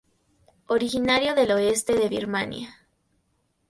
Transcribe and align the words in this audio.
Originario 0.65 1.35
del 1.35 1.51
oeste 1.51 1.93
de 1.93 2.09
Birmania. 2.09 2.75